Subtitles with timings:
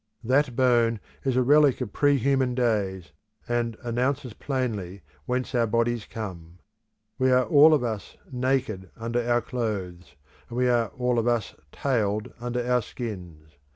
[0.23, 3.11] That bone is a relic of pre human days,
[3.47, 6.57] and announces plainly whence our bodies come.
[7.19, 10.15] We are all of us naked under our clothes,
[10.49, 13.49] and we are of all us tailed under our skins.